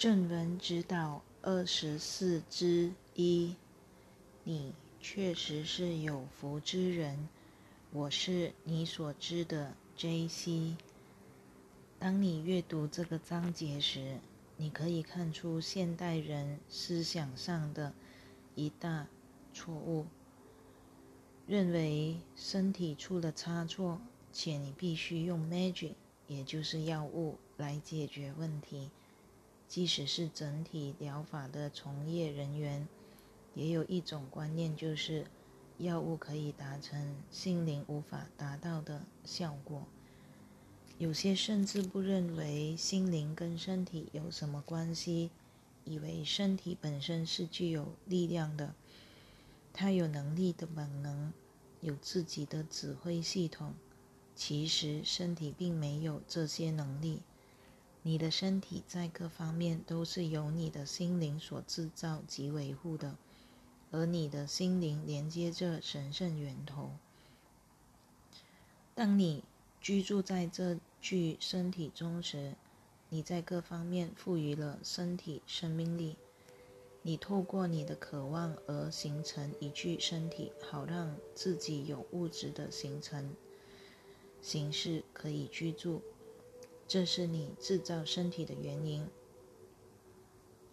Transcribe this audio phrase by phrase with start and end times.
[0.00, 3.54] 正文指导二十四之一，
[4.44, 7.28] 你确实是有福之人。
[7.92, 10.78] 我是你所知的 J.C。
[11.98, 14.20] 当你阅读这个章节时，
[14.56, 17.92] 你可以看出现代人思想上的
[18.54, 19.06] 一大
[19.52, 20.06] 错误：
[21.46, 24.00] 认为身体出了差错，
[24.32, 25.92] 且你必须用 magic，
[26.26, 28.88] 也就是药物来解决问题。
[29.70, 32.88] 即使是整体疗法的从业人员，
[33.54, 35.24] 也有一种观念，就是
[35.78, 39.84] 药物可以达成心灵无法达到的效果。
[40.98, 45.30] 有些甚至不认为心灵跟身体有什么关系，
[45.84, 48.74] 以为身体本身是具有力量的，
[49.72, 51.32] 它有能力的本能，
[51.80, 53.74] 有自己的指挥系统。
[54.34, 57.22] 其实身体并没有这些能力。
[58.02, 63.16] 你的身体在各方面都是由你的心灵所制造及维护的，
[63.90, 66.92] 而你的心灵连接着神圣源头。
[68.94, 69.44] 当你
[69.80, 72.54] 居住在这具身体中时，
[73.10, 76.16] 你在各方面赋予了身体生命力。
[77.02, 83.34] 你透过你的渴望而形成一具身体，好让自己有物质的形成
[84.42, 86.02] 形式可以居住。
[86.90, 89.06] 这是你制造身体的原因。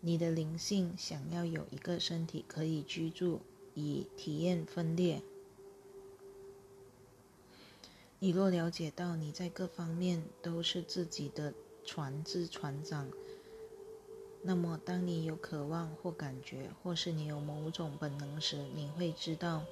[0.00, 3.42] 你的灵性想要有一个身体可以居住，
[3.74, 5.20] 以体验分裂。
[8.18, 11.52] 你若了解到你在各方面都是自己的
[11.84, 13.10] 船只船长，
[14.40, 19.62] 那么当你有渴望或感觉，或是你有某种本能时，你会知道，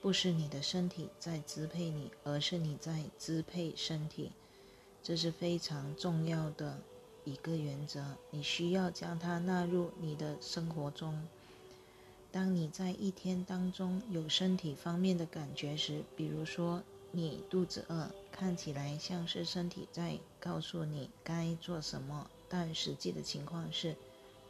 [0.00, 4.30] 不是你的身体在支配你，而是你在支配身体。
[5.06, 6.80] 这是非常重要的
[7.22, 11.16] 一个原则，你需要将它纳入你的生活中。
[12.32, 16.82] 当你在一天当中有身体方面的感觉时，比如说
[17.12, 23.94] 你肚子饿，看起来像是身体在告诉你该做什么，但实际的情况是，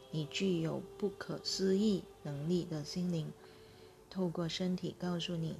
[0.09, 3.31] 你具有不可思议能力的心灵，
[4.09, 5.55] 透过身体告诉你。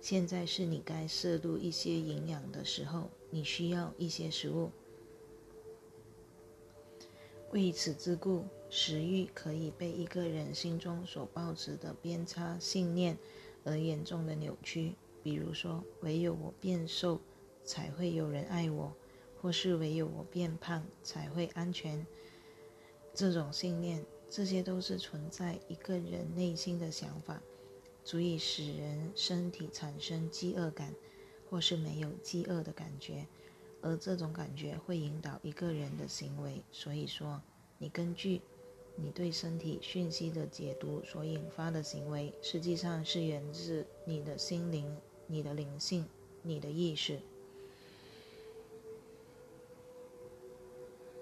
[0.00, 4.70] 现在是你该摄入一些营养的时候，你需要一些食物。
[7.52, 13.16] 为此之故，食欲可以被一个人心中所抱持的偏差信念
[13.64, 14.94] 而严重的扭曲。
[15.22, 17.20] 比如说，唯有我变瘦，
[17.64, 18.92] 才会有人爱我；
[19.40, 22.06] 或是唯有我变胖，才会安全。
[23.12, 27.42] 这种信念，这些都是存在一个人内心的想法。
[28.08, 30.94] 足以使人身体产生饥饿感，
[31.50, 33.26] 或是没有饥饿的感觉，
[33.82, 36.62] 而这种感觉会引导一个人的行为。
[36.72, 37.38] 所以说，
[37.76, 38.40] 你根据
[38.96, 44.96] 你对身体讯息的解读所引发的行为，实际上是源自你的心灵、
[45.26, 46.06] 你的灵性、
[46.40, 47.20] 你的意识。